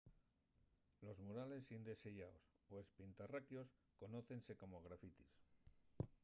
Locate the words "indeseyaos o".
1.71-2.79